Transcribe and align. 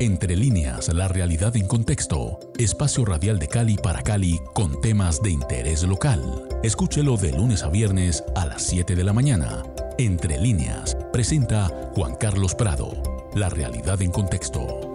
Entre 0.00 0.36
líneas, 0.36 0.94
la 0.94 1.08
realidad 1.08 1.56
en 1.56 1.66
contexto. 1.66 2.38
Espacio 2.56 3.04
radial 3.04 3.40
de 3.40 3.48
Cali 3.48 3.76
para 3.76 4.00
Cali 4.00 4.38
con 4.54 4.80
temas 4.80 5.20
de 5.20 5.30
interés 5.30 5.82
local. 5.82 6.46
Escúchelo 6.62 7.16
de 7.16 7.32
lunes 7.32 7.64
a 7.64 7.68
viernes 7.68 8.22
a 8.36 8.46
las 8.46 8.62
7 8.62 8.94
de 8.94 9.02
la 9.02 9.12
mañana. 9.12 9.64
Entre 9.98 10.38
líneas, 10.38 10.96
presenta 11.12 11.90
Juan 11.96 12.14
Carlos 12.14 12.54
Prado. 12.54 12.92
La 13.34 13.48
realidad 13.48 14.00
en 14.00 14.12
contexto. 14.12 14.94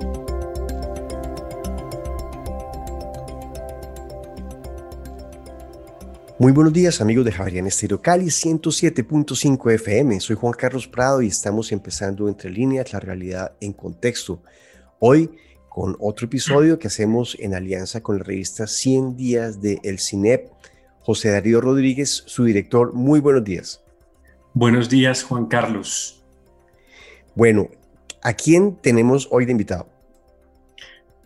Muy 6.39 6.53
buenos 6.53 6.71
días 6.71 7.01
amigos 7.01 7.25
de 7.25 7.33
Javerian 7.33 7.67
Estéreo 7.67 8.01
Cali 8.01 8.27
107.5 8.27 9.73
FM. 9.73 10.21
Soy 10.21 10.37
Juan 10.37 10.53
Carlos 10.53 10.87
Prado 10.87 11.21
y 11.21 11.27
estamos 11.27 11.73
empezando 11.73 12.29
entre 12.29 12.49
líneas 12.49 12.93
la 12.93 13.01
realidad 13.01 13.51
en 13.59 13.73
contexto. 13.73 14.41
Hoy 15.05 15.31
con 15.67 15.97
otro 15.99 16.27
episodio 16.27 16.79
que 16.79 16.87
hacemos 16.87 17.35
en 17.37 17.53
alianza 17.53 18.01
con 18.01 18.19
la 18.19 18.23
revista 18.23 18.67
100 18.67 19.17
días 19.17 19.61
de 19.61 19.81
El 19.83 19.99
CINEP. 19.99 20.47
José 21.01 21.29
Darío 21.29 21.59
Rodríguez, 21.59 22.23
su 22.25 22.45
director. 22.45 22.93
Muy 22.93 23.19
buenos 23.19 23.43
días. 23.43 23.83
Buenos 24.53 24.89
días 24.89 25.21
Juan 25.21 25.47
Carlos. 25.47 26.23
Bueno, 27.35 27.67
¿a 28.21 28.31
quién 28.31 28.77
tenemos 28.77 29.27
hoy 29.29 29.43
de 29.43 29.51
invitado? 29.51 29.89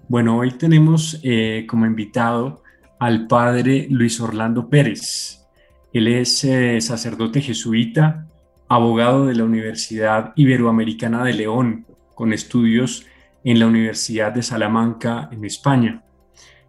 Bueno, 0.08 0.40
hoy 0.40 0.58
tenemos 0.58 1.20
eh, 1.22 1.68
como 1.70 1.86
invitado 1.86 2.64
al 2.98 3.28
padre 3.28 3.86
Luis 3.92 4.20
Orlando 4.20 4.70
Pérez. 4.72 5.46
Él 5.94 6.08
es 6.08 6.44
eh, 6.44 6.82
sacerdote 6.82 7.42
jesuita, 7.42 8.26
abogado 8.70 9.28
de 9.28 9.36
la 9.36 9.44
Universidad 9.44 10.34
Iberoamericana 10.36 11.24
de 11.24 11.34
León, 11.34 11.86
con 12.16 12.34
estudios 12.34 13.06
en 13.48 13.60
la 13.60 13.68
Universidad 13.68 14.34
de 14.34 14.44
Salamanca, 14.44 15.30
en 15.32 15.46
España. 15.46 16.04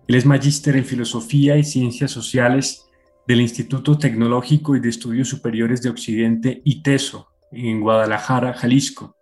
Él 0.07 0.15
es 0.15 0.25
magíster 0.25 0.77
en 0.77 0.85
Filosofía 0.85 1.57
y 1.57 1.65
Ciencias 1.65 2.13
Sociales 2.13 2.89
del 3.27 3.41
Instituto 3.41 3.99
Tecnológico 3.99 4.77
y 4.77 4.81
de 4.81 4.89
Estudios 4.89 5.29
Superiores 5.29 5.83
de 5.83 5.91
Occidente, 5.91 6.63
ITESO, 6.65 7.33
en 7.51 7.81
Guadalajara, 7.81 8.53
Jalisco. 8.53 9.17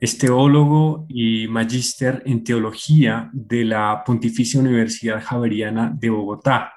Es 0.00 0.16
teólogo 0.16 1.04
y 1.10 1.46
magíster 1.48 2.22
en 2.24 2.42
teología 2.42 3.28
de 3.34 3.66
la 3.66 4.02
Pontificia 4.02 4.58
Universidad 4.58 5.22
Javeriana 5.22 5.94
de 5.94 6.08
Bogotá. 6.08 6.72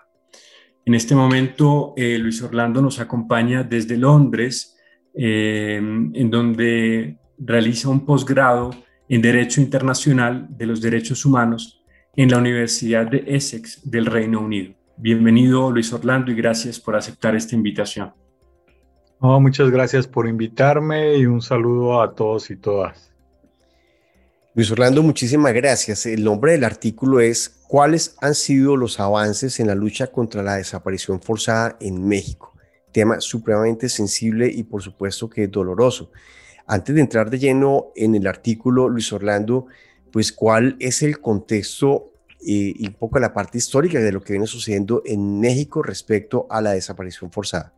En 0.84 0.96
este 0.96 1.16
momento, 1.16 1.94
eh, 1.96 2.18
Luis 2.18 2.42
Orlando 2.42 2.82
nos 2.82 3.00
acompaña 3.00 3.64
desde 3.64 3.96
Londres, 3.96 4.76
eh, 5.16 5.78
en 5.78 6.30
donde 6.30 7.20
realiza 7.38 7.88
un 7.88 8.06
posgrado 8.06 8.72
en 9.10 9.24
Derecho 9.24 9.60
Internacional 9.60 10.48
de 10.52 10.68
los 10.68 10.82
Derechos 10.82 11.26
Humanos 11.26 11.84
en 12.16 12.30
la 12.30 12.38
Universidad 12.38 13.08
de 13.08 13.24
Essex 13.26 13.90
del 13.90 14.06
Reino 14.06 14.40
Unido. 14.40 14.76
Bienvenido, 14.98 15.72
Luis 15.72 15.92
Orlando, 15.92 16.32
y 16.32 16.36
gracias 16.36 16.80
por 16.80 16.96
aceptar 16.96 17.36
esta 17.36 17.56
invitación. 17.56 18.14
muchas 19.20 19.72
gracias 19.72 20.06
por 20.06 20.28
invitarme 20.28 21.18
y 21.18 21.26
un 21.26 21.42
saludo 21.42 22.02
a 22.02 22.14
todos 22.14 22.52
y 22.52 22.56
todas. 22.56 23.12
Luis 24.54 24.70
Orlando, 24.72 25.02
muchísimas 25.02 25.54
gracias. 25.54 26.06
El 26.06 26.24
nombre 26.24 26.52
del 26.52 26.64
artículo 26.64 27.20
es 27.20 27.64
¿Cuáles 27.68 28.16
han 28.22 28.36
sido 28.36 28.76
los 28.78 29.00
avances 29.00 29.60
en 29.60 29.68
la 29.68 29.76
lucha 29.76 30.08
contra 30.08 30.44
la 30.44 30.56
desaparición 30.58 31.20
forzada 31.22 31.78
en 31.80 32.08
México? 32.08 32.54
Tema 32.92 33.22
supremamente 33.22 33.90
sensible 33.90 34.52
y 34.52 34.64
por 34.64 34.84
supuesto 34.84 35.30
que 35.30 35.48
doloroso. 35.48 36.12
Antes 36.72 36.94
de 36.94 37.02
entrar 37.02 37.32
de 37.32 37.40
lleno 37.40 37.88
en 37.96 38.14
el 38.14 38.28
artículo, 38.28 38.90
Luis 38.90 39.12
Orlando, 39.12 39.66
pues 40.14 40.32
cuál 40.32 40.76
es 40.80 41.02
el 41.02 41.20
contexto 41.20 42.12
eh, 42.42 42.74
y 42.76 42.88
un 42.88 42.94
poco 42.94 43.18
la 43.18 43.34
parte 43.34 43.58
histórica 43.58 43.98
de 43.98 44.12
lo 44.12 44.22
que 44.22 44.34
viene 44.34 44.46
sucediendo 44.46 45.02
en 45.04 45.40
México 45.40 45.82
respecto 45.82 46.46
a 46.48 46.62
la 46.62 46.74
desaparición 46.74 47.32
forzada. 47.32 47.74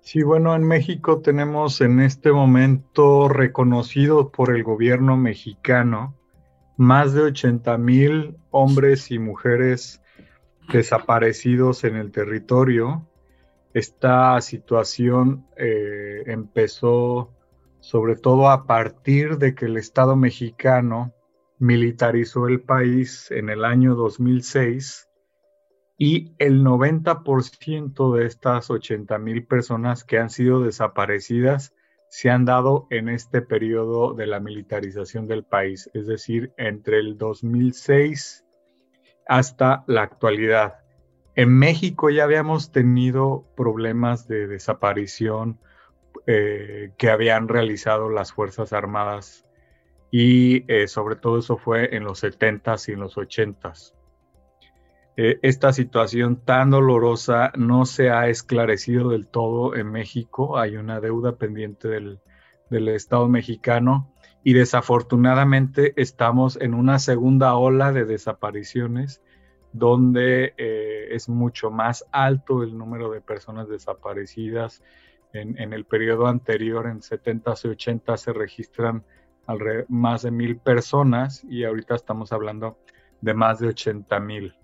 Sí, 0.00 0.22
bueno, 0.22 0.56
en 0.56 0.62
México 0.62 1.20
tenemos 1.20 1.82
en 1.82 2.00
este 2.00 2.32
momento 2.32 3.28
reconocido 3.28 4.32
por 4.32 4.56
el 4.56 4.64
gobierno 4.64 5.18
mexicano 5.18 6.16
más 6.78 7.12
de 7.12 7.20
80 7.20 7.76
mil 7.76 8.38
hombres 8.50 9.10
y 9.10 9.18
mujeres 9.18 10.00
desaparecidos 10.72 11.84
en 11.84 11.96
el 11.96 12.12
territorio. 12.12 13.06
Esta 13.74 14.40
situación 14.40 15.46
eh, 15.58 16.22
empezó 16.28 17.30
sobre 17.82 18.14
todo 18.14 18.48
a 18.48 18.64
partir 18.64 19.38
de 19.38 19.56
que 19.56 19.66
el 19.66 19.76
Estado 19.76 20.14
mexicano 20.14 21.12
militarizó 21.58 22.46
el 22.46 22.62
país 22.62 23.28
en 23.32 23.50
el 23.50 23.64
año 23.64 23.96
2006 23.96 25.08
y 25.98 26.32
el 26.38 26.64
90% 26.64 28.16
de 28.16 28.26
estas 28.26 28.70
80 28.70 29.18
mil 29.18 29.46
personas 29.46 30.04
que 30.04 30.18
han 30.18 30.30
sido 30.30 30.60
desaparecidas 30.60 31.74
se 32.08 32.30
han 32.30 32.44
dado 32.44 32.86
en 32.90 33.08
este 33.08 33.42
periodo 33.42 34.14
de 34.14 34.26
la 34.28 34.38
militarización 34.38 35.26
del 35.26 35.42
país, 35.44 35.90
es 35.92 36.06
decir, 36.06 36.52
entre 36.58 37.00
el 37.00 37.18
2006 37.18 38.44
hasta 39.26 39.82
la 39.88 40.02
actualidad. 40.02 40.74
En 41.34 41.58
México 41.58 42.10
ya 42.10 42.24
habíamos 42.24 42.70
tenido 42.70 43.44
problemas 43.56 44.28
de 44.28 44.46
desaparición 44.46 45.58
eh, 46.24 46.92
que 46.98 47.10
habían 47.10 47.48
realizado 47.48 48.08
las 48.08 48.32
Fuerzas 48.32 48.72
Armadas 48.72 49.44
y 50.08 50.64
eh, 50.72 50.86
sobre 50.86 51.16
todo 51.16 51.40
eso 51.40 51.56
fue 51.56 51.96
en 51.96 52.04
los 52.04 52.22
70s 52.22 52.88
y 52.88 52.92
en 52.92 53.00
los 53.00 53.16
80s. 53.16 53.92
Eh, 55.16 55.40
esta 55.42 55.72
situación 55.72 56.36
tan 56.36 56.70
dolorosa 56.70 57.50
no 57.56 57.86
se 57.86 58.10
ha 58.10 58.28
esclarecido 58.28 59.08
del 59.08 59.26
todo 59.26 59.74
en 59.74 59.90
México. 59.90 60.58
Hay 60.58 60.76
una 60.76 61.00
deuda 61.00 61.38
pendiente 61.38 61.88
del, 61.88 62.20
Estado 62.70 63.28
mexicano 63.28 64.14
y 64.44 64.54
desafortunadamente 64.54 65.92
estamos 66.00 66.56
en 66.58 66.72
una 66.72 67.00
segunda 67.00 67.54
ola 67.56 67.92
de 67.92 68.06
desapariciones 68.06 69.20
donde 69.74 70.54
es 70.56 71.28
mucho 71.28 71.70
más 71.70 72.06
alto 72.12 72.62
el 72.62 72.78
número 72.78 73.10
de 73.10 73.20
personas 73.20 73.68
desaparecidas. 73.68 74.82
En, 75.32 75.72
el 75.72 75.84
periodo 75.86 76.26
anterior, 76.26 76.86
en 76.86 77.00
70 77.00 77.54
y 77.64 77.68
80, 77.68 78.16
se 78.18 78.32
registran 78.32 79.02
más 79.88 80.22
de 80.22 80.30
mil 80.30 80.56
personas 80.58 81.42
y 81.48 81.64
ahorita 81.64 81.94
estamos 81.94 82.32
hablando 82.32 82.78
de 83.20 83.34
más 83.34 83.58
de 83.58 83.68
80 83.68 84.20
mil. 84.20 84.54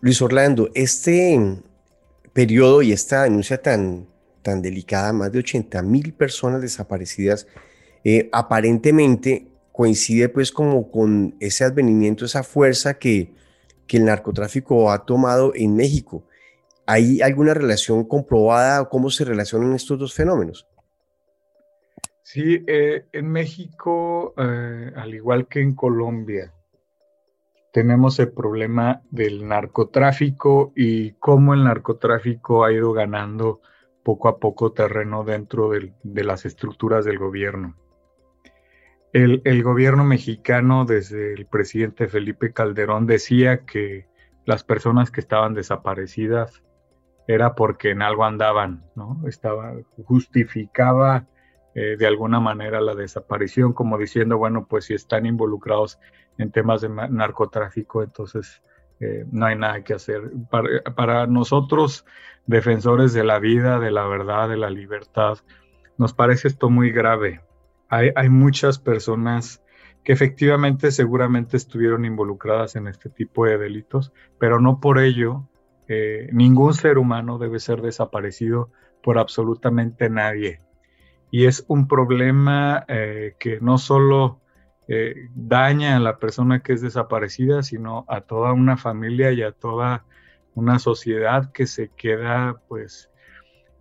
Luis 0.00 0.20
Orlando, 0.20 0.68
este 0.74 1.62
periodo 2.32 2.82
y 2.82 2.92
esta 2.92 3.22
denuncia 3.22 3.62
tan, 3.62 4.06
tan 4.42 4.60
delicada, 4.60 5.12
más 5.12 5.32
de 5.32 5.38
80 5.38 5.80
mil 5.82 6.12
personas 6.12 6.60
desaparecidas, 6.60 7.46
eh, 8.04 8.28
aparentemente 8.32 9.46
coincide 9.70 10.28
pues 10.28 10.50
como 10.52 10.90
con 10.90 11.36
ese 11.40 11.64
advenimiento, 11.64 12.24
esa 12.24 12.42
fuerza 12.42 12.94
que, 12.94 13.32
que 13.86 13.96
el 13.96 14.04
narcotráfico 14.04 14.90
ha 14.90 15.04
tomado 15.06 15.52
en 15.54 15.76
México. 15.76 16.24
¿Hay 16.86 17.20
alguna 17.22 17.54
relación 17.54 18.04
comprobada 18.04 18.82
o 18.82 18.88
cómo 18.88 19.10
se 19.10 19.24
relacionan 19.24 19.74
estos 19.74 19.98
dos 19.98 20.14
fenómenos? 20.14 20.66
Sí, 22.22 22.64
eh, 22.66 23.06
en 23.12 23.30
México, 23.30 24.34
eh, 24.36 24.92
al 24.96 25.14
igual 25.14 25.48
que 25.48 25.60
en 25.60 25.74
Colombia, 25.74 26.52
tenemos 27.72 28.18
el 28.18 28.32
problema 28.32 29.02
del 29.10 29.46
narcotráfico 29.46 30.72
y 30.74 31.12
cómo 31.12 31.54
el 31.54 31.64
narcotráfico 31.64 32.64
ha 32.64 32.72
ido 32.72 32.92
ganando 32.92 33.60
poco 34.02 34.28
a 34.28 34.38
poco 34.38 34.72
terreno 34.72 35.24
dentro 35.24 35.70
de 35.70 36.24
las 36.24 36.44
estructuras 36.44 37.04
del 37.04 37.18
gobierno. 37.18 37.76
El, 39.12 39.42
el, 39.44 39.62
gobierno 39.62 40.04
mexicano, 40.04 40.84
desde 40.84 41.34
el 41.34 41.46
presidente 41.46 42.08
Felipe 42.08 42.52
Calderón, 42.52 43.06
decía 43.06 43.64
que 43.66 44.06
las 44.44 44.64
personas 44.64 45.10
que 45.10 45.20
estaban 45.20 45.54
desaparecidas 45.54 46.62
era 47.26 47.54
porque 47.54 47.90
en 47.90 48.02
algo 48.02 48.24
andaban, 48.24 48.84
¿no? 48.94 49.20
Estaba, 49.26 49.74
justificaba 50.04 51.26
eh, 51.74 51.96
de 51.98 52.06
alguna 52.06 52.40
manera 52.40 52.80
la 52.80 52.94
desaparición, 52.94 53.72
como 53.72 53.96
diciendo, 53.96 54.36
bueno, 54.38 54.66
pues 54.68 54.86
si 54.86 54.94
están 54.94 55.24
involucrados 55.26 55.98
en 56.38 56.50
temas 56.50 56.80
de 56.80 56.88
narcotráfico, 56.88 58.02
entonces 58.02 58.62
eh, 59.00 59.24
no 59.30 59.46
hay 59.46 59.56
nada 59.56 59.82
que 59.82 59.94
hacer. 59.94 60.30
Para, 60.50 61.26
nosotros, 61.26 62.04
defensores 62.46 63.12
de 63.12 63.24
la 63.24 63.38
vida, 63.38 63.78
de 63.78 63.90
la 63.90 64.06
verdad, 64.06 64.48
de 64.48 64.56
la 64.56 64.70
libertad, 64.70 65.38
nos 65.96 66.12
parece 66.12 66.48
esto 66.48 66.68
muy 66.68 66.90
grave. 66.90 67.40
Hay, 67.88 68.10
hay 68.16 68.28
muchas 68.28 68.78
personas 68.78 69.62
que 70.04 70.12
efectivamente 70.12 70.90
seguramente 70.90 71.56
estuvieron 71.56 72.04
involucradas 72.04 72.76
en 72.76 72.88
este 72.88 73.08
tipo 73.08 73.46
de 73.46 73.56
delitos, 73.56 74.12
pero 74.38 74.60
no 74.60 74.80
por 74.80 74.98
ello 74.98 75.48
eh, 75.88 76.28
ningún 76.32 76.74
ser 76.74 76.98
humano 76.98 77.38
debe 77.38 77.58
ser 77.58 77.82
desaparecido 77.82 78.70
por 79.02 79.18
absolutamente 79.18 80.08
nadie. 80.10 80.60
Y 81.30 81.46
es 81.46 81.64
un 81.68 81.88
problema 81.88 82.84
eh, 82.88 83.34
que 83.38 83.60
no 83.60 83.78
solo 83.78 84.40
eh, 84.88 85.28
daña 85.34 85.96
a 85.96 86.00
la 86.00 86.18
persona 86.18 86.60
que 86.60 86.74
es 86.74 86.82
desaparecida, 86.82 87.62
sino 87.62 88.04
a 88.08 88.20
toda 88.20 88.52
una 88.52 88.76
familia 88.76 89.32
y 89.32 89.42
a 89.42 89.52
toda 89.52 90.04
una 90.54 90.78
sociedad 90.78 91.50
que 91.52 91.66
se 91.66 91.88
queda 91.88 92.60
pues 92.68 93.10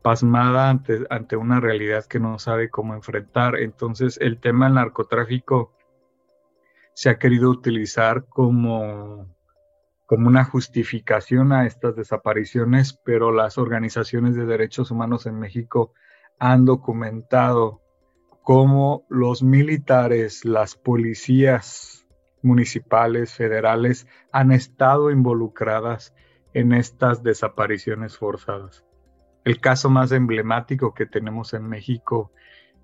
pasmada 0.02 0.70
ante, 0.70 1.06
ante 1.10 1.36
una 1.36 1.60
realidad 1.60 2.06
que 2.06 2.20
no 2.20 2.40
sabe 2.40 2.70
cómo 2.70 2.94
enfrentar. 2.94 3.58
Entonces 3.58 4.18
el 4.22 4.40
tema 4.40 4.66
del 4.66 4.76
narcotráfico 4.76 5.74
se 6.94 7.10
ha 7.10 7.20
querido 7.20 7.50
utilizar 7.50 8.26
como, 8.26 9.28
como 10.12 10.28
una 10.28 10.44
justificación 10.44 11.54
a 11.54 11.66
estas 11.66 11.96
desapariciones, 11.96 13.00
pero 13.02 13.32
las 13.32 13.58
organizaciones 13.58 14.36
de 14.36 14.46
derechos 14.46 14.92
humanos 14.92 15.26
en 15.26 15.40
México 15.40 15.94
han 16.38 16.66
documentado 16.66 17.80
cómo 18.44 19.06
los 19.08 19.42
militares, 19.42 20.44
las 20.44 20.76
policías 20.76 22.06
municipales, 22.42 23.34
federales, 23.34 24.06
han 24.34 24.52
estado 24.52 25.12
involucradas 25.12 26.14
en 26.54 26.74
estas 26.74 27.24
desapariciones 27.24 28.18
forzadas. 28.18 28.84
El 29.46 29.62
caso 29.62 29.90
más 29.90 30.12
emblemático 30.12 30.94
que 30.94 31.06
tenemos 31.06 31.54
en 31.54 31.70
México 31.70 32.34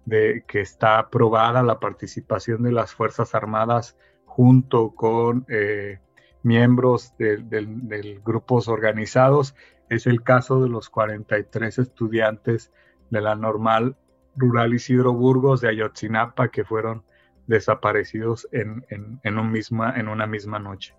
de 0.06 0.45
que 0.47 0.62
está 0.62 0.97
aprobada 0.97 1.62
la 1.62 1.81
participación 1.81 2.63
de 2.63 2.71
las 2.71 2.94
Fuerzas 2.94 3.35
Armadas 3.35 3.97
junto 4.24 4.95
con 4.95 5.45
eh, 5.50 6.00
miembros 6.48 7.14
de, 7.20 7.38
de, 7.38 8.20
grupos 8.26 8.70
organizados 8.70 9.54
es 9.90 10.08
el 10.08 10.24
caso 10.24 10.62
de 10.62 10.70
los 10.70 10.90
43 10.90 11.78
estudiantes 11.78 12.72
de 13.10 13.22
la 13.22 13.36
normal 13.36 13.98
rural 14.36 14.74
Isidro 14.74 15.14
Burgos 15.14 15.62
de 15.62 15.70
Ayotzinapa 15.70 16.50
que 16.50 16.64
fueron 16.64 17.04
desaparecidos 17.48 18.48
en, 18.52 18.86
en, 19.24 19.38
un 19.38 19.52
misma, 19.52 19.94
en 19.98 20.08
una 20.08 20.26
misma 20.26 20.60
noche. 20.60 20.94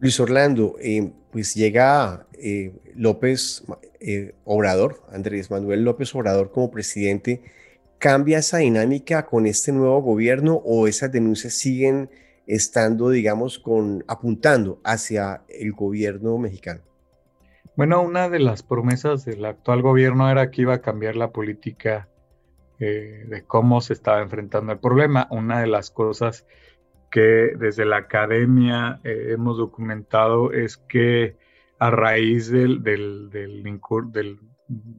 Luis 0.00 0.18
Orlando, 0.20 0.76
eh, 0.80 1.10
pues 1.30 1.54
llega 1.54 2.26
eh, 2.34 2.72
López 2.94 3.64
eh, 4.00 4.34
Obrador, 4.44 5.02
Andrés 5.10 5.50
Manuel 5.50 5.84
López 5.84 6.14
Obrador 6.14 6.50
como 6.50 6.70
presidente. 6.70 7.42
¿Cambia 7.98 8.38
esa 8.38 8.58
dinámica 8.58 9.26
con 9.26 9.46
este 9.46 9.72
nuevo 9.72 10.00
gobierno 10.02 10.56
o 10.64 10.86
esas 10.86 11.10
denuncias 11.10 11.54
siguen 11.54 12.10
estando, 12.46 13.10
digamos, 13.10 13.58
con, 13.58 14.04
apuntando 14.08 14.80
hacia 14.84 15.42
el 15.48 15.72
gobierno 15.72 16.38
mexicano? 16.38 16.82
Bueno, 17.76 18.02
una 18.02 18.28
de 18.28 18.38
las 18.38 18.62
promesas 18.62 19.24
del 19.24 19.44
actual 19.44 19.82
gobierno 19.82 20.30
era 20.30 20.50
que 20.50 20.62
iba 20.62 20.74
a 20.74 20.80
cambiar 20.80 21.16
la 21.16 21.30
política 21.30 22.08
de 22.78 23.44
cómo 23.46 23.80
se 23.80 23.94
estaba 23.94 24.20
enfrentando 24.20 24.72
el 24.72 24.78
problema. 24.78 25.26
Una 25.30 25.60
de 25.60 25.66
las 25.66 25.90
cosas 25.90 26.46
que 27.10 27.52
desde 27.58 27.84
la 27.84 27.98
academia 27.98 29.00
eh, 29.04 29.28
hemos 29.30 29.56
documentado 29.56 30.52
es 30.52 30.76
que 30.76 31.36
a 31.78 31.90
raíz 31.90 32.50
del, 32.50 32.82
de 32.82 34.38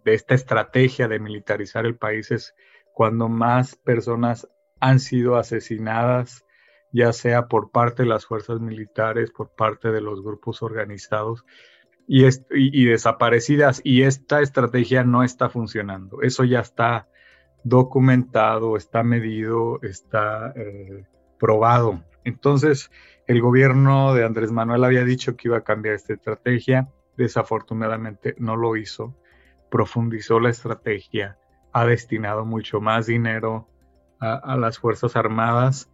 esta 0.05 0.35
estrategia 0.35 1.07
de 1.07 1.19
militarizar 1.19 1.85
el 1.85 1.95
país 1.95 2.31
es 2.31 2.55
cuando 2.93 3.29
más 3.29 3.75
personas 3.75 4.47
han 4.79 4.99
sido 4.99 5.35
asesinadas, 5.35 6.45
ya 6.91 7.13
sea 7.13 7.47
por 7.47 7.71
parte 7.71 8.03
de 8.03 8.09
las 8.09 8.25
fuerzas 8.25 8.59
militares, 8.59 9.31
por 9.31 9.49
parte 9.49 9.91
de 9.91 10.01
los 10.01 10.21
grupos 10.21 10.61
organizados 10.61 11.45
y, 12.07 12.25
y, 12.51 12.85
desaparecidas. 12.85 13.81
Y 13.83 14.03
esta 14.03 14.41
estrategia 14.41 15.03
no 15.03 15.23
está 15.23 15.49
funcionando. 15.49 16.21
Eso 16.21 16.43
ya 16.43 16.59
está 16.59 17.07
documentado, 17.63 18.77
está 18.77 19.03
medido, 19.03 19.79
está 19.81 20.53
eh, 20.55 21.05
probado. 21.39 22.03
Entonces, 22.23 22.89
el 23.27 23.41
gobierno 23.41 24.13
de 24.13 24.25
Andrés 24.25 24.51
Manuel 24.51 24.83
había 24.83 25.03
dicho 25.03 25.35
que 25.35 25.49
iba 25.49 25.57
a 25.57 25.63
cambiar 25.63 25.95
esta 25.95 26.13
estrategia, 26.13 26.89
desafortunadamente 27.17 28.35
no 28.37 28.55
lo 28.55 28.77
hizo, 28.77 29.15
profundizó 29.69 30.39
la 30.39 30.49
estrategia, 30.49 31.37
ha 31.73 31.85
destinado 31.85 32.45
mucho 32.45 32.79
más 32.79 33.05
dinero 33.05 33.67
a, 34.19 34.57
las 34.57 34.79
Fuerzas 34.79 35.15
Armadas 35.15 35.91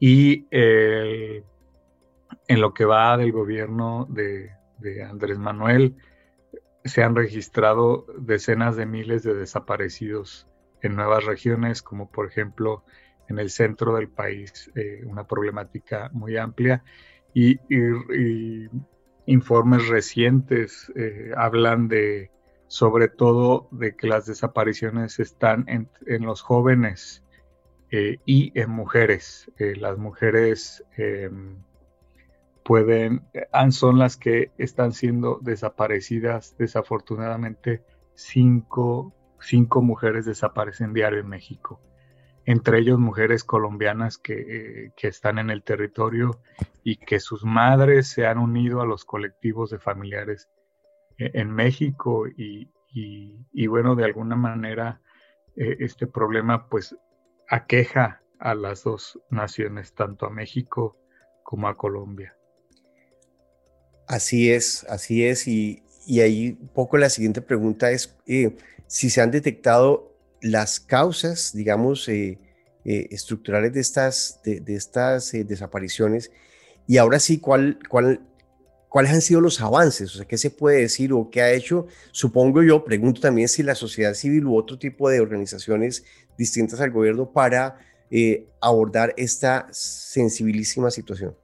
y 0.00 0.48
en 0.50 1.44
lo 2.60 2.74
que 2.74 2.84
va 2.84 3.16
del 3.16 3.30
gobierno 3.30 4.08
de, 4.10 4.50
Andrés 5.08 5.38
Manuel 5.38 5.94
se 6.84 7.04
han 7.04 7.14
registrado 7.14 8.06
decenas 8.18 8.74
de 8.74 8.86
miles 8.86 9.22
de 9.22 9.34
desaparecidos 9.34 10.48
en 10.82 10.96
nuevas 10.96 11.26
regiones, 11.26 11.82
como 11.82 12.10
por 12.10 12.26
ejemplo 12.26 12.84
en 13.28 13.38
el 13.38 13.50
centro 13.50 13.94
del 13.94 14.08
país, 14.08 14.72
eh, 14.74 15.02
una 15.04 15.26
problemática 15.26 16.10
muy 16.12 16.36
amplia. 16.36 16.82
Y, 17.32 17.60
informes 19.26 19.86
recientes 19.86 20.90
eh, 20.96 21.30
hablan 21.36 21.86
de, 21.86 22.32
sobre 22.66 23.06
todo, 23.06 23.68
de 23.70 23.94
que 23.94 24.08
las 24.08 24.26
desapariciones 24.26 25.20
están 25.20 25.66
en, 25.68 25.88
los 26.24 26.42
jóvenes 26.42 27.22
eh, 27.90 28.18
y 28.24 28.58
en 28.58 28.70
mujeres. 28.70 29.50
las 29.58 29.98
mujeres 29.98 30.84
em, 30.96 31.62
pueden, 32.64 33.22
son 33.70 33.98
las 33.98 34.16
que 34.16 34.50
están 34.58 34.92
siendo 34.92 35.38
desaparecidas. 35.42 36.56
Desafortunadamente, 36.58 37.82
cinco, 38.14 39.14
cinco 39.40 39.82
mujeres 39.82 40.26
desaparecen 40.26 40.92
diario 40.92 41.20
en 41.20 41.28
México 41.28 41.80
entre 42.50 42.78
ellos 42.78 42.98
mujeres 42.98 43.44
colombianas 43.44 44.18
que, 44.18 44.92
están 45.00 45.38
en 45.38 45.50
el 45.50 45.62
territorio 45.62 46.40
y 46.82 46.96
que 46.96 47.20
sus 47.20 47.44
madres 47.44 48.08
se 48.08 48.26
han 48.26 48.38
unido 48.38 48.80
a 48.80 48.86
los 48.86 49.04
colectivos 49.04 49.70
de 49.70 49.78
familiares 49.78 50.48
eh, 51.18 51.30
en 51.34 51.50
México 51.52 52.26
y, 52.26 53.66
bueno, 53.66 53.94
de 53.94 54.04
alguna 54.04 54.36
manera 54.36 55.00
eh, 55.56 55.76
este 55.80 56.06
problema 56.06 56.68
pues 56.68 56.96
aqueja 57.50 58.22
a 58.38 58.54
las 58.54 58.84
dos 58.84 59.18
naciones, 59.28 59.92
tanto 59.92 60.24
a 60.24 60.30
México 60.30 60.96
como 61.42 61.68
a 61.68 61.76
Colombia. 61.76 62.34
Así 64.06 64.50
es, 64.50 64.84
así 64.88 65.26
es. 65.26 65.46
Y, 65.46 65.82
ahí 66.20 66.58
un 66.60 66.68
poco 66.68 66.96
la 66.96 67.10
siguiente 67.10 67.42
pregunta 67.42 67.90
es 67.90 68.18
eh, 68.26 68.56
si 68.86 69.10
se 69.10 69.20
han 69.20 69.30
detectado 69.30 70.16
las 70.40 70.80
causas, 70.80 71.52
digamos, 71.52 72.08
eh, 72.08 72.38
eh, 72.84 73.08
estructurales 73.10 73.74
de 73.74 73.80
estas, 73.80 74.40
de, 74.42 74.62
estas 74.68 75.34
eh, 75.34 75.44
desapariciones 75.44 76.32
y 76.86 76.96
ahora 76.96 77.20
sí, 77.20 77.38
¿cuál, 77.38 77.78
cuál, 77.90 78.20
¿cuáles 78.90 79.12
han 79.12 79.22
sido 79.22 79.40
los 79.40 79.62
avances? 79.62 80.14
O 80.14 80.18
sea, 80.18 80.28
¿qué 80.28 80.36
se 80.36 80.50
puede 80.50 80.82
decir 80.82 81.14
o 81.14 81.30
qué 81.30 81.40
ha 81.40 81.52
hecho? 81.52 81.86
Supongo 82.12 82.62
yo, 82.62 82.84
pregunto 82.84 83.22
también 83.22 83.48
si 83.48 83.62
la 83.62 83.74
sociedad 83.74 84.12
civil 84.12 84.44
u 84.44 84.58
otro 84.58 84.78
tipo 84.78 85.08
de 85.08 85.20
organizaciones 85.20 86.04
distintas 86.36 86.82
al 86.82 86.90
gobierno 86.90 87.32
para 87.32 87.78
abordar 88.60 89.14
esta 89.16 89.68
sensibilísima 89.70 90.90
situación. 90.90 91.34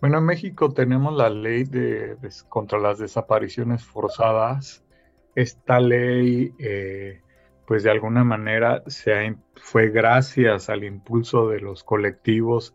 Bueno, 0.00 0.18
en 0.18 0.24
México 0.24 0.74
tenemos 0.74 1.16
la 1.16 1.30
ley 1.30 1.64
de, 1.64 2.16
contra 2.50 2.78
las 2.78 2.98
desapariciones 2.98 3.82
forzadas 3.82 4.84
esta 5.38 5.78
ley, 5.78 6.52
eh, 6.58 7.20
pues 7.64 7.84
de 7.84 7.90
alguna 7.92 8.24
manera 8.24 8.82
se 8.88 9.36
fue 9.54 9.90
gracias 9.90 10.68
al 10.68 10.82
impulso 10.82 11.48
de 11.48 11.60
los 11.60 11.84
colectivos 11.84 12.74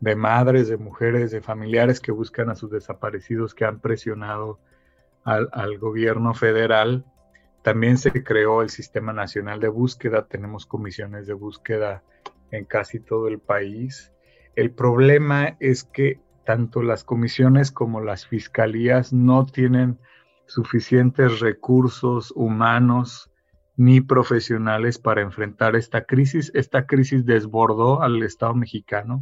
de 0.00 0.16
madres, 0.16 0.68
de 0.68 0.76
mujeres, 0.76 1.30
de 1.30 1.40
familiares 1.40 2.00
que 2.00 2.12
buscan 2.12 2.50
a 2.50 2.54
sus 2.54 2.70
desaparecidos, 2.70 3.54
que 3.54 3.64
han 3.64 3.80
presionado 3.80 4.58
al, 5.24 5.48
al 5.52 5.78
gobierno 5.78 6.34
federal. 6.34 7.04
También 7.62 7.98
se 7.98 8.24
creó 8.24 8.62
el 8.62 8.70
Sistema 8.70 9.12
Nacional 9.12 9.60
de 9.60 9.68
Búsqueda, 9.68 10.26
tenemos 10.26 10.66
comisiones 10.66 11.26
de 11.26 11.34
búsqueda 11.34 12.02
en 12.50 12.64
casi 12.64 13.00
todo 13.00 13.28
el 13.28 13.38
país. 13.38 14.12
El 14.56 14.72
problema 14.72 15.56
es 15.60 15.84
que 15.84 16.20
tanto 16.44 16.82
las 16.82 17.04
comisiones 17.04 17.70
como 17.70 18.00
las 18.00 18.26
fiscalías 18.26 19.12
no 19.12 19.46
tienen 19.46 19.98
suficientes 20.46 21.40
recursos 21.40 22.32
humanos 22.34 23.30
ni 23.76 24.00
profesionales 24.00 24.98
para 24.98 25.22
enfrentar 25.22 25.76
esta 25.76 26.04
crisis. 26.04 26.50
Esta 26.54 26.86
crisis 26.86 27.24
desbordó 27.24 28.02
al 28.02 28.22
Estado 28.22 28.54
mexicano. 28.54 29.20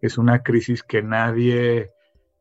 Es 0.00 0.18
una 0.18 0.42
crisis 0.42 0.82
que 0.82 1.02
nadie 1.02 1.90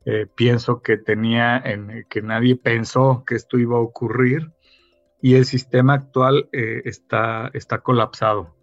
eh, 0.08 0.28
pienso 0.36 0.84
que 0.84 0.98
tenía, 0.98 1.58
en, 1.58 2.06
que 2.08 2.22
nadie 2.22 2.56
pensó 2.56 3.24
que 3.26 3.34
esto 3.34 3.58
iba 3.58 3.78
a 3.78 3.82
ocurrir 3.82 4.52
y 5.20 5.34
el 5.34 5.46
sistema 5.46 5.96
actual 5.96 6.48
eh, 6.52 6.84
está, 6.86 7.50
está 7.56 7.80
colapsado. 7.80 8.56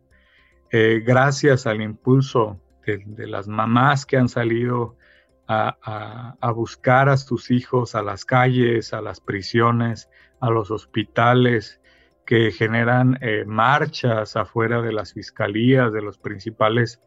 Eh, 0.71 1.03
gracias 1.05 1.67
al 1.67 1.83
impulso 1.83 2.61
de, 2.87 3.27
las 3.27 3.49
mamás 3.49 4.07
que 4.07 4.17
han 4.17 4.29
salido 4.29 4.97
a, 5.49 6.53
buscar 6.55 7.09
a 7.09 7.17
sus 7.17 7.51
hijos 7.51 7.95
a 7.95 8.03
las 8.03 8.25
calles, 8.25 8.95
a 8.95 9.03
las 9.03 9.21
prisiones, 9.21 10.09
a 10.41 10.49
los 10.49 10.71
hospitales, 10.71 11.81
que 12.25 12.53
generan 12.53 13.19
marchas 13.47 14.37
afuera 14.37 14.81
de 14.81 14.93
las 14.93 15.13
fiscalías, 15.13 15.93
de 15.93 16.01
los 16.01 16.17
principales 16.17 17.03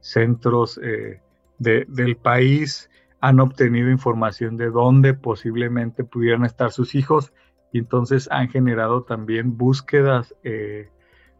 centros 0.00 0.80
eh, 0.82 1.20
del 1.58 2.16
país, 2.16 2.90
han 3.20 3.38
obtenido 3.40 3.90
información 3.90 4.56
de 4.56 4.70
dónde 4.70 5.14
posiblemente 5.14 6.04
pudieran 6.04 6.44
estar 6.44 6.72
sus 6.72 6.94
hijos 6.94 7.32
y 7.72 7.78
entonces 7.78 8.28
han 8.30 8.48
generado 8.48 9.02
también 9.02 9.56
búsquedas 9.56 10.34
eh, 10.42 10.88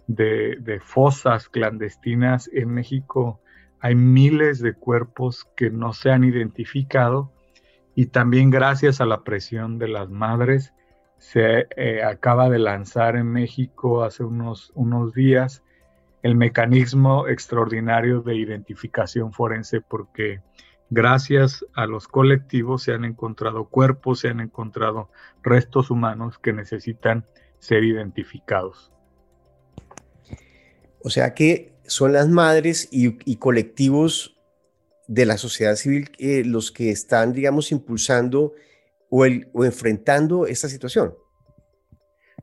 de, 0.07 0.81
fosas 0.83 1.49
clandestinas 1.49 2.51
en 2.53 2.69
México. 2.69 3.41
Hay 3.81 3.95
miles 3.95 4.61
de 4.61 4.75
cuerpos 4.75 5.49
que 5.57 5.71
no 5.71 5.93
se 5.93 6.11
han 6.11 6.25
identificado 6.25 7.33
y 7.95 8.07
también 8.07 8.51
gracias 8.51 9.01
a 9.01 9.07
la 9.07 9.25
presión 9.25 9.79
de 9.79 9.89
las 9.89 10.11
madres 10.11 10.75
se 11.17 11.67
eh, 11.77 12.03
acaba 12.03 12.49
de 12.51 12.59
lanzar 12.59 13.17
en 13.17 13.27
México 13.27 14.05
hace 14.05 14.25
unos, 14.25 14.73
unos 14.75 15.13
días 15.13 15.63
el 16.23 16.37
mecanismo 16.37 17.29
extraordinario 17.29 18.21
de 18.21 18.37
identificación 18.37 19.33
forense 19.33 19.81
porque 19.81 20.41
gracias 20.91 21.65
a 21.75 21.87
los 21.87 22.09
colectivos 22.09 22.83
se 22.83 22.93
han 22.93 23.05
encontrado 23.05 23.69
cuerpos, 23.69 24.21
se 24.21 24.29
han 24.29 24.41
encontrado 24.41 25.11
restos 25.43 25.91
humanos 25.91 26.39
que 26.39 26.53
necesitan 26.53 27.25
ser 27.59 27.85
identificados. 27.85 28.93
O 31.03 31.11
sea 31.11 31.35
que 31.35 31.73
son 31.87 32.13
las 32.13 32.29
madres 32.29 32.89
y, 32.93 33.37
colectivos 33.37 34.37
de 35.09 35.27
la 35.27 35.39
sociedad 35.39 35.75
civil 35.77 36.11
eh, 36.19 36.45
los 36.45 36.71
que 36.71 36.91
están, 36.91 37.33
digamos, 37.33 37.73
impulsando 37.73 38.53
o, 39.09 39.25
enfrentando 39.27 40.47
esta 40.47 40.69
situación. 40.69 41.15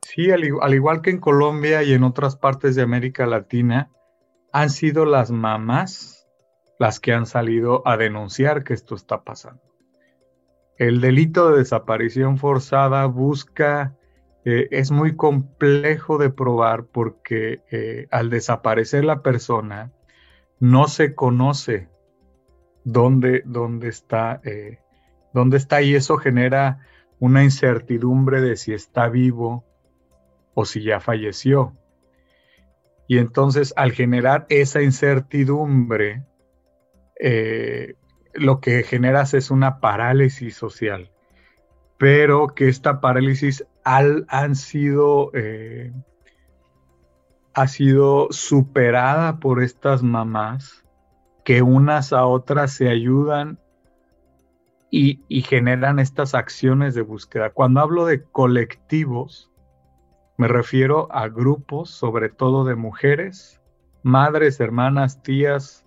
Sí, 0.07 0.31
al, 0.31 0.45
igual 0.73 1.01
que 1.01 1.09
en 1.09 1.19
Colombia 1.19 1.83
y 1.83 1.91
en 1.91 2.03
otras 2.03 2.37
partes 2.37 2.75
de 2.75 2.81
América 2.81 3.25
Latina, 3.25 3.91
han 4.53 4.69
sido 4.69 5.05
las 5.05 5.31
mamás 5.31 6.29
las 6.79 7.01
que 7.01 7.11
han 7.11 7.25
salido 7.25 7.85
a 7.85 7.97
denunciar 7.97 8.63
que 8.63 8.73
esto 8.73 8.95
está 8.95 9.25
pasando. 9.25 9.61
El 10.77 11.01
delito 11.01 11.51
de 11.51 11.57
desaparición 11.57 12.37
forzada 12.37 13.05
busca, 13.05 13.97
eh, 14.45 14.69
es 14.71 14.91
muy 14.91 15.17
complejo 15.17 16.17
de 16.17 16.29
probar 16.29 16.85
porque 16.85 17.61
eh, 17.69 18.07
al 18.09 18.29
desaparecer 18.29 19.03
la 19.03 19.21
persona 19.21 19.91
no 20.59 20.87
se 20.87 21.15
conoce 21.15 21.89
dónde, 22.85 23.43
dónde 23.45 23.89
está 23.89 24.39
eh, 24.45 24.79
¿Dónde 25.33 25.57
está? 25.57 25.81
Y 25.81 25.95
eso 25.95 26.17
genera 26.17 26.79
una 27.19 27.43
incertidumbre 27.43 28.39
de 28.39 28.55
si 28.55 28.73
está 28.73 29.09
vivo 29.09 29.66
o 30.59 30.65
si 30.65 30.81
ya 30.81 30.99
falleció. 30.99 31.77
Y 33.07 33.19
entonces 33.19 33.75
al 33.77 33.91
generar 33.91 34.47
esa 34.49 34.81
incertidumbre, 34.81 36.23
eh, 37.19 37.93
lo 38.33 38.59
que 38.59 38.81
generas 38.81 39.35
es 39.35 39.51
una 39.51 39.79
parálisis 39.79 40.55
social, 40.55 41.11
pero 41.99 42.47
que 42.47 42.69
esta 42.69 43.01
parálisis 43.01 43.67
al, 43.83 44.25
han 44.29 44.55
sido, 44.55 45.29
eh, 45.35 45.93
ha 47.53 47.67
sido 47.67 48.29
superada 48.31 49.39
por 49.39 49.61
estas 49.61 50.01
mamás 50.01 50.83
que 51.45 51.61
unas 51.61 52.13
a 52.13 52.25
otras 52.25 52.73
se 52.73 52.89
ayudan 52.89 53.59
y, 54.89 55.19
generan 55.43 55.99
estas 55.99 56.33
acciones 56.33 56.95
de 56.95 57.03
búsqueda. 57.03 57.51
Cuando 57.51 57.79
hablo 57.79 58.07
de 58.07 58.23
colectivos, 58.23 59.51
me 60.37 60.47
refiero 60.47 61.07
a 61.11 61.27
grupos, 61.29 61.89
sobre 61.89 62.29
todo 62.29 62.63
de 62.63 62.75
mujeres, 62.75 63.59
madres, 64.03 64.59
hermanas, 64.59 65.23
tías, 65.23 65.83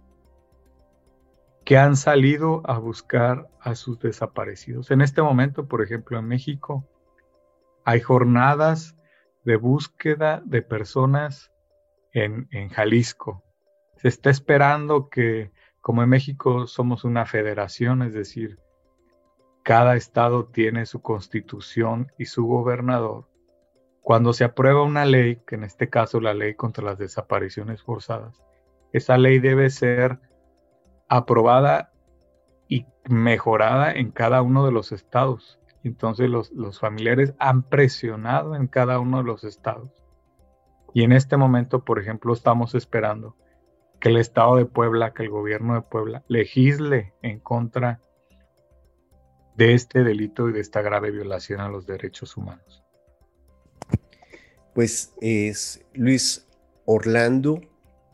que 1.64 1.78
han 1.78 1.97
salido 1.97 2.62
a 2.64 2.78
buscar 2.78 3.49
a 3.61 3.76
sus 3.76 4.00
desaparecidos. 4.00 4.90
En 4.90 5.02
este 5.02 5.23
momento, 5.23 5.69
por 5.69 5.83
ejemplo, 5.83 6.19
en 6.19 6.26
México, 6.26 6.85
hay 7.85 8.00
jornadas 8.00 8.97
de 9.45 9.54
búsqueda 9.54 10.42
de 10.45 10.62
personas 10.62 11.52
en, 12.12 12.49
en 12.50 12.71
Jalisco. 12.71 13.45
Se 13.99 14.09
está 14.09 14.30
esperando 14.30 15.09
que, 15.09 15.52
como 15.80 16.02
en 16.02 16.09
México 16.09 16.66
somos 16.66 17.04
una 17.04 17.25
federación, 17.25 18.02
es 18.02 18.14
decir, 18.14 18.59
cada 19.62 19.95
estado 19.95 20.47
tiene 20.47 20.87
su 20.87 21.02
constitución 21.02 22.11
y 22.19 22.25
su 22.25 22.47
gobernador. 22.47 23.29
Cuando 24.02 24.33
se 24.33 24.45
aprueba 24.45 24.83
una 24.83 25.04
ley, 25.04 25.40
que 25.47 25.57
en 25.57 25.64
este 25.64 25.88
caso 25.88 26.21
la 26.21 26.35
ley 26.35 26.54
contra 26.54 26.85
las 26.85 26.99
desapariciones 26.99 27.83
forzadas, 27.83 28.42
esa 28.92 29.19
ley 29.19 29.38
debe 29.38 29.71
ser 29.71 30.19
aprobada 31.09 31.92
y 32.69 32.87
mejorada 33.09 33.92
en 33.92 34.11
cada 34.11 34.42
uno 34.42 34.64
de 34.64 34.73
los 34.73 34.92
estados. 34.92 35.61
Entonces 35.83 36.28
los, 36.28 36.50
los, 36.52 36.78
familiares 36.78 37.35
han 37.38 37.62
presionado 37.62 38.54
en 38.54 38.66
cada 38.66 38.99
uno 38.99 39.19
de 39.19 39.25
los 39.25 39.45
estados. 39.45 39.90
Y 40.92 41.04
en 41.04 41.12
este 41.12 41.37
momento, 41.37 41.85
por 41.85 41.99
ejemplo, 41.99 42.33
estamos 42.33 42.75
esperando 42.75 43.37
que 44.00 44.09
el 44.09 44.16
estado 44.16 44.57
de 44.57 44.66
Puebla, 44.66 45.12
que 45.12 45.23
el 45.23 45.30
gobierno 45.30 45.75
de 45.75 45.83
Puebla 45.83 46.25
legisle 46.26 47.14
en 47.23 47.38
contra 47.38 48.00
de 49.57 49.75
este 49.75 50.04
delito 50.04 50.49
y 50.49 50.52
de 50.52 50.61
esta 50.61 50.80
grave 50.80 51.11
violación 51.11 51.61
a 51.61 51.69
los 51.69 51.87
derechos 51.87 52.37
humanos. 52.37 52.83
Pues 54.74 55.12
es 55.20 55.80
Luis 55.94 56.46
Orlando 56.84 57.60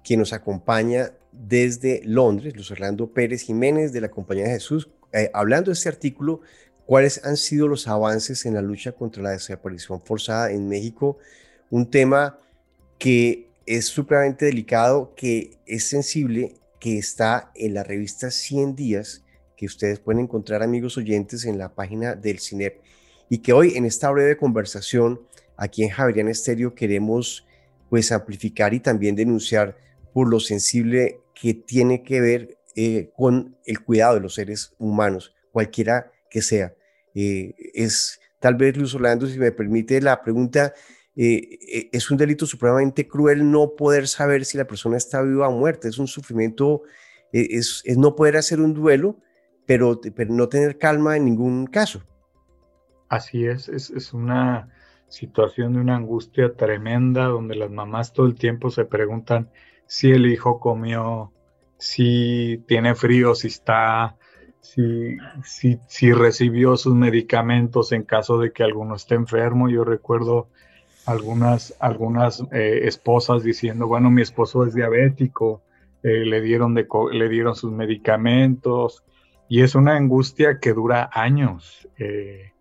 quien 0.04 0.20
nos 0.20 0.32
acompaña 0.32 1.12
desde 1.32 2.00
Londres, 2.04 2.54
Luis 2.54 2.70
Orlando 2.70 3.12
Pérez 3.12 3.42
Jiménez 3.42 3.92
de 3.92 4.00
la 4.00 4.08
Compañía 4.08 4.44
de 4.44 4.50
Jesús, 4.50 4.88
eh, 5.12 5.30
hablando 5.34 5.70
de 5.70 5.74
este 5.74 5.88
artículo, 5.88 6.40
cuáles 6.86 7.24
han 7.24 7.36
sido 7.36 7.66
los 7.68 7.88
avances 7.88 8.46
en 8.46 8.54
la 8.54 8.62
lucha 8.62 8.92
contra 8.92 9.22
la 9.22 9.30
desaparición 9.30 10.00
forzada 10.02 10.52
en 10.52 10.68
México, 10.68 11.18
un 11.70 11.90
tema 11.90 12.38
que 12.98 13.50
es 13.66 13.86
supremamente 13.86 14.46
delicado, 14.46 15.14
que 15.16 15.58
es 15.66 15.88
sensible, 15.88 16.54
que 16.78 16.98
está 16.98 17.50
en 17.54 17.74
la 17.74 17.82
revista 17.82 18.30
100 18.30 18.76
días 18.76 19.24
que 19.56 19.66
ustedes 19.66 19.98
pueden 19.98 20.22
encontrar, 20.22 20.62
amigos 20.62 20.96
oyentes, 20.96 21.44
en 21.44 21.58
la 21.58 21.74
página 21.74 22.14
del 22.14 22.38
CINEP. 22.38 22.80
Y 23.28 23.38
que 23.38 23.52
hoy 23.52 23.76
en 23.76 23.84
esta 23.84 24.10
breve 24.10 24.36
conversación 24.36 25.20
aquí 25.56 25.84
en 25.84 25.90
Javerian 25.90 26.28
Estéreo 26.28 26.74
queremos 26.74 27.46
pues 27.88 28.12
amplificar 28.12 28.74
y 28.74 28.80
también 28.80 29.14
denunciar 29.14 29.76
por 30.12 30.28
lo 30.28 30.40
sensible 30.40 31.20
que 31.34 31.54
tiene 31.54 32.02
que 32.02 32.20
ver 32.20 32.58
eh, 32.74 33.10
con 33.16 33.56
el 33.64 33.82
cuidado 33.82 34.14
de 34.14 34.20
los 34.20 34.34
seres 34.34 34.74
humanos, 34.78 35.34
cualquiera 35.52 36.10
que 36.30 36.42
sea. 36.42 36.74
Eh, 37.14 37.54
es 37.74 38.20
tal 38.40 38.54
vez, 38.54 38.76
Luis 38.76 38.94
Orlando, 38.94 39.26
si 39.26 39.38
me 39.38 39.52
permite 39.52 40.00
la 40.00 40.22
pregunta, 40.22 40.74
eh, 41.14 41.88
es 41.92 42.10
un 42.10 42.18
delito 42.18 42.46
supremamente 42.46 43.08
cruel 43.08 43.50
no 43.50 43.74
poder 43.76 44.08
saber 44.08 44.44
si 44.44 44.58
la 44.58 44.66
persona 44.66 44.96
está 44.96 45.22
viva 45.22 45.48
o 45.48 45.52
muerta, 45.52 45.88
es 45.88 45.98
un 45.98 46.06
sufrimiento, 46.06 46.82
es, 47.32 47.82
no 47.96 48.14
poder 48.14 48.36
hacer 48.36 48.60
un 48.60 48.74
duelo 48.74 49.18
pero, 49.66 50.00
no 50.28 50.48
tener 50.48 50.78
calma 50.78 51.16
en 51.16 51.24
ningún 51.24 51.66
caso. 51.66 52.02
Así 53.08 53.44
es, 53.44 53.68
es, 53.68 54.12
una 54.12 54.68
situación 55.08 55.74
de 55.74 55.80
una 55.80 55.96
angustia 55.96 56.54
tremenda 56.54 57.26
donde 57.26 57.56
las 57.56 57.70
mamás 57.70 58.12
todo 58.12 58.26
el 58.26 58.34
tiempo 58.34 58.70
se 58.70 58.84
preguntan 58.84 59.50
si 59.86 60.10
el 60.10 60.26
hijo 60.26 60.58
comió, 60.58 61.32
si 61.78 62.62
tiene 62.66 62.94
frío, 62.94 63.34
si 63.34 63.48
está, 63.48 64.16
si, 64.60 65.16
si, 65.86 66.12
recibió 66.12 66.76
sus 66.76 66.94
medicamentos 66.94 67.92
en 67.92 68.02
caso 68.02 68.38
de 68.38 68.52
que 68.52 68.64
alguno 68.64 68.96
esté 68.96 69.14
enfermo. 69.14 69.68
Yo 69.68 69.84
recuerdo 69.84 70.48
algunas, 71.06 71.74
algunas 71.78 72.42
eh, 72.52 72.80
esposas 72.84 73.42
diciendo, 73.42 73.86
bueno, 73.86 74.10
mi 74.10 74.22
esposo 74.22 74.66
es 74.66 74.74
diabético, 74.74 75.62
eh, 76.02 76.24
le, 76.24 76.40
dieron 76.40 76.74
de, 76.74 76.86
le 77.12 77.28
dieron 77.28 77.54
sus 77.54 77.72
medicamentos, 77.72 79.04
y 79.48 79.62
es 79.62 79.74
una 79.74 79.96
angustia 79.96 80.58
que 80.58 80.72
dura 80.72 81.08
años, 81.12 81.88
eh, 81.98 82.52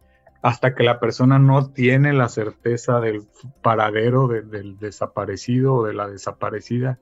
hasta 0.46 0.76
que 0.76 0.84
la 0.84 1.00
persona 1.00 1.40
no 1.40 1.72
tiene 1.72 2.14
la 2.14 2.30
certeza 2.30 3.00
del 3.00 3.24
paradero 3.64 4.28
del 4.28 4.78
desaparecido 4.78 5.74
o 5.74 5.86
de 5.88 5.96
la 5.96 6.08
desaparecida. 6.08 7.00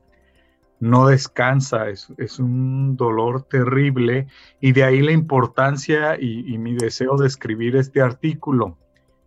No 0.80 1.08
descansa, 1.08 1.90
es, 1.90 2.40
un 2.40 2.96
dolor 2.96 3.44
terrible 3.44 4.28
y 4.62 4.72
de 4.72 4.86
ahí 4.86 5.02
la 5.02 5.12
importancia 5.12 6.16
y, 6.18 6.54
y 6.54 6.58
mi 6.58 6.74
deseo 6.74 7.18
de 7.18 7.28
escribir 7.28 7.76
este 7.76 8.00
artículo. 8.00 8.78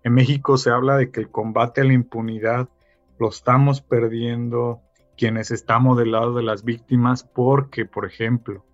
En 0.02 0.14
México 0.14 0.56
se 0.56 0.70
habla 0.70 0.96
de 0.96 1.10
que 1.10 1.20
el 1.20 1.30
combate 1.30 1.82
a 1.82 1.84
la 1.84 1.92
impunidad 1.92 2.70
lo 3.18 3.28
estamos 3.28 3.82
perdiendo 3.82 4.80
quienes 5.18 5.50
estamos 5.50 5.98
del 5.98 6.12
lado 6.12 6.32
de 6.32 6.42
las 6.42 6.64
víctimas 6.64 7.22
porque, 7.22 7.84
por 7.84 8.06
ejemplo, 8.06 8.64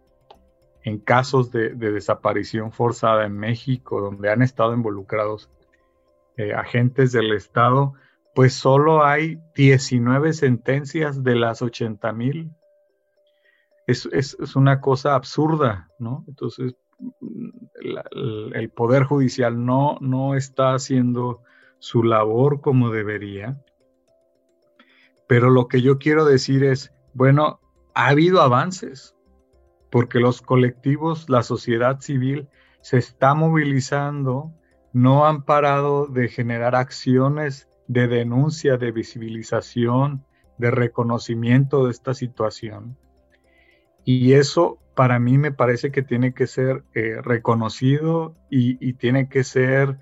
en 0.84 0.98
casos 0.98 1.50
de, 1.50 1.70
desaparición 1.74 2.72
forzada 2.72 3.24
en 3.24 3.38
México, 3.38 4.00
donde 4.00 4.30
han 4.30 4.42
estado 4.42 4.74
involucrados 4.74 5.50
eh, 6.36 6.52
agentes 6.54 7.12
del 7.12 7.32
Estado, 7.32 7.94
pues 8.34 8.54
solo 8.54 9.04
hay 9.04 9.38
19 9.54 10.32
sentencias 10.32 11.22
de 11.22 11.36
las 11.36 11.62
80 11.62 12.12
mil. 12.12 12.50
Es, 13.86 14.08
es, 14.12 14.56
una 14.56 14.80
cosa 14.80 15.14
absurda, 15.14 15.88
¿no? 15.98 16.24
Entonces, 16.28 16.74
el 18.54 18.70
Poder 18.70 19.04
Judicial 19.04 19.64
no, 19.64 19.98
no 20.00 20.34
está 20.34 20.74
haciendo 20.74 21.42
su 21.78 22.04
labor 22.04 22.60
como 22.60 22.90
debería. 22.90 23.60
Pero 25.26 25.50
lo 25.50 25.66
que 25.66 25.82
yo 25.82 25.98
quiero 25.98 26.24
decir 26.24 26.64
es, 26.64 26.92
bueno, 27.12 27.60
ha 27.94 28.08
habido 28.08 28.40
avances, 28.40 29.16
porque 29.92 30.20
los 30.20 30.40
colectivos, 30.40 31.28
la 31.28 31.42
sociedad 31.42 32.00
civil 32.00 32.49
se 32.80 32.96
está 32.96 33.34
movilizando, 33.34 34.50
no 34.94 35.26
han 35.26 35.44
parado 35.44 36.06
de 36.06 36.28
generar 36.28 36.75
acciones 36.75 37.68
de 37.88 38.08
denuncia, 38.08 38.78
de 38.78 38.90
visibilización, 38.90 40.25
de 40.56 40.70
reconocimiento 40.70 41.84
de 41.84 41.90
esta 41.90 42.14
situación. 42.14 42.96
Y 44.02 44.32
eso 44.32 44.78
para 44.94 45.18
mí 45.18 45.37
me 45.37 45.52
parece 45.52 45.90
que 45.90 46.00
tiene 46.00 46.32
que 46.32 46.46
ser 46.46 46.84
eh, 46.94 47.18
reconocido 47.20 48.34
y, 48.49 48.94
tiene 48.94 49.28
que 49.28 49.44
ser, 49.44 49.99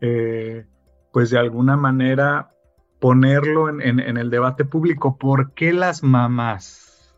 eh, 0.00 0.64
pues 1.12 1.28
de 1.28 1.38
alguna 1.38 1.76
manera, 1.76 2.50
ponerlo 2.98 3.68
en, 3.68 4.00
el 4.00 4.30
debate 4.30 4.64
público. 4.64 5.18
¿Por 5.18 5.52
qué 5.52 5.74
las 5.74 6.02
mamás 6.02 7.14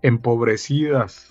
empobrecidas, 0.00 1.27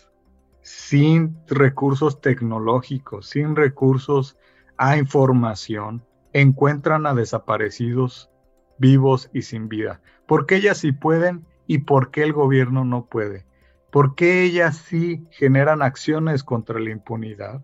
sin 0.68 1.38
recursos 1.48 2.20
tecnológicos, 2.20 3.30
sin 3.30 3.56
recursos 3.56 4.38
a 4.76 4.98
información, 4.98 6.04
encuentran 6.34 7.06
a 7.06 7.14
desaparecidos 7.14 8.30
vivos 8.78 9.30
y 9.34 9.44
sin 9.44 9.70
vida? 9.70 10.02
¿Por 10.28 10.46
qué 10.46 10.58
ellas 10.58 10.80
sí 10.80 10.92
pueden 10.92 11.46
y 11.68 11.80
por 11.80 12.12
qué 12.12 12.24
el 12.24 12.34
gobierno 12.34 12.84
no 12.84 13.06
puede? 13.06 13.46
¿Por 13.94 14.16
qué 14.16 14.44
ellas 14.44 14.76
sí 14.76 15.26
generan 15.32 15.82
acciones 15.82 16.44
contra 16.44 16.82
la 16.82 16.90
impunidad? 16.90 17.62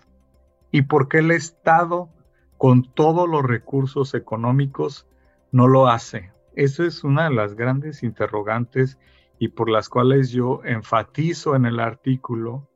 ¿Y 0.71 0.83
por 0.83 1.09
qué 1.09 1.17
el 1.17 1.31
Estado, 1.31 2.09
con 2.57 2.89
todos 2.93 3.27
los 3.27 3.43
recursos 3.43 4.13
económicos, 4.13 5.09
no 5.51 5.67
lo 5.67 5.89
hace? 5.89 6.31
Esa 6.55 6.85
es 6.85 7.03
una 7.03 7.25
de 7.25 7.35
las 7.35 7.55
grandes 7.55 8.01
interrogantes 8.01 8.97
y 9.39 9.49
por 9.49 9.69
las 9.69 9.89
cuales 9.89 10.31
yo 10.31 10.61
enfatizo 10.63 11.57
en 11.57 11.65
el 11.65 11.81
artículo, 11.81 12.69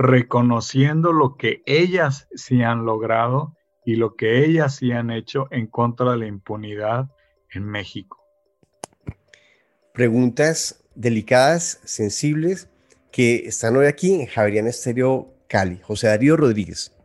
reconociendo 0.00 1.12
lo 1.12 1.36
que 1.36 1.62
ellas 1.66 2.26
sí 2.34 2.62
han 2.62 2.86
logrado 2.86 3.54
y 3.84 3.96
lo 3.96 4.16
que 4.16 4.42
ellas 4.46 4.76
sí 4.76 4.92
han 4.92 5.10
hecho 5.10 5.46
en 5.50 5.66
contra 5.66 6.12
de 6.12 6.16
la 6.16 6.26
impunidad 6.26 7.10
en 7.52 7.66
México. 7.66 8.18
Preguntas 9.92 10.82
delicadas, 10.94 11.82
sensibles, 11.84 12.70
que 13.12 13.46
están 13.46 13.76
hoy 13.76 13.86
aquí 13.86 14.14
en 14.14 14.26
Javeriana 14.26 14.70
Estéreo 14.70 15.34
Cali. 15.46 15.78
José 15.82 16.06
Darío 16.06 16.34
Rodríguez. 16.38 16.96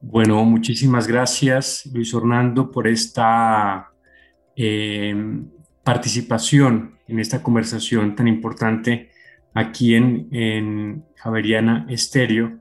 Bueno, 0.00 0.44
muchísimas 0.44 1.08
gracias, 1.08 1.86
Luis 1.92 2.14
Orlando, 2.14 2.70
por 2.70 2.86
esta 2.86 3.90
eh, 4.54 5.12
participación 5.82 6.98
en 7.08 7.18
esta 7.18 7.42
conversación 7.42 8.14
tan 8.14 8.28
importante 8.28 9.11
aquí 9.54 9.94
en, 9.94 10.28
en 10.32 11.04
Javeriana 11.16 11.86
Estéreo. 11.88 12.58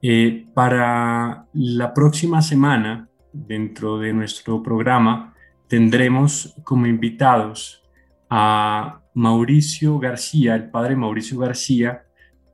Eh, 0.00 0.46
para 0.54 1.46
la 1.52 1.92
próxima 1.92 2.40
semana, 2.42 3.08
dentro 3.32 3.98
de 3.98 4.12
nuestro 4.12 4.62
programa, 4.62 5.34
tendremos 5.66 6.54
como 6.64 6.86
invitados 6.86 7.82
a 8.30 9.00
Mauricio 9.14 9.98
García, 9.98 10.54
el 10.54 10.70
padre 10.70 10.96
Mauricio 10.96 11.38
García, 11.38 12.04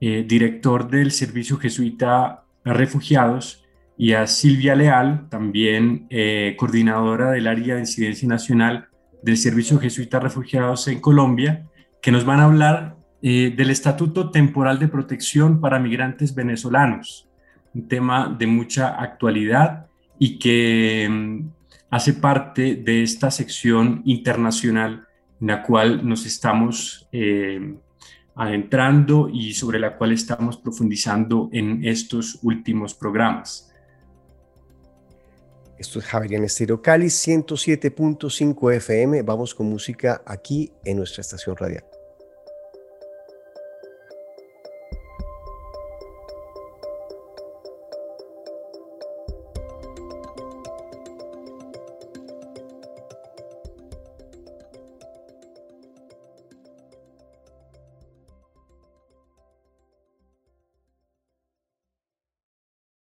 eh, 0.01 0.25
director 0.27 0.89
del 0.89 1.11
Servicio 1.11 1.59
Jesuita 1.59 2.45
a 2.65 2.73
Refugiados, 2.73 3.65
y 3.97 4.13
a 4.13 4.27
Silvia 4.27 4.75
Leal, 4.75 5.29
también 5.29 6.07
eh, 6.11 6.57
coordinadora 6.59 7.31
del 7.31 7.47
área 7.47 7.75
de 7.75 7.81
incidencia 7.81 8.29
nacional 8.29 8.89
del 9.23 9.37
Servicio 9.37 9.79
Jesuita 9.79 10.17
a 10.17 10.21
Refugiados 10.21 10.89
en 10.89 11.01
Colombia, 11.01 11.67
que 12.03 12.11
nos 12.11 12.25
van 12.25 12.41
a 12.41 12.45
hablar 12.45 12.97
eh, 13.27 13.55
del 13.57 13.71
Estatuto 13.71 14.31
Temporal 14.31 14.79
de 14.79 14.87
Protección 14.87 15.59
para 15.59 15.79
Migrantes 15.79 16.35
Venezolanos, 16.35 17.27
un 17.73 17.89
tema 17.89 18.29
de 18.39 18.47
mucha 18.47 19.01
actualidad 19.01 19.87
y 20.19 20.39
que 20.39 21.09
mm, 21.11 21.49
hace 21.89 22.13
parte 22.13 22.75
de 22.75 23.03
esta 23.03 23.31
sección 23.31 24.03
internacional 24.05 25.07
en 25.41 25.47
la 25.47 25.63
cual 25.63 26.07
nos 26.07 26.27
estamos 26.27 27.09
eh, 27.13 27.79
adentrando 28.35 29.31
y 29.33 29.55
sobre 29.55 29.79
la 29.79 29.97
cual 29.97 30.13
estamos 30.13 30.59
profundizando 30.59 31.49
en 31.51 31.83
estos 31.83 32.41
últimos 32.43 32.93
programas. 32.93 33.73
Esto 35.79 35.99
es 35.99 36.05
Javier 36.05 36.45
Estéreo 36.45 36.83
Cali 36.83 37.07
107.5 37.07 38.75
FM. 38.75 39.23
Vamos 39.23 39.55
con 39.55 39.71
música 39.71 40.21
aquí 40.27 40.71
en 40.85 40.99
nuestra 40.99 41.23
estación 41.23 41.57
radial. 41.57 41.85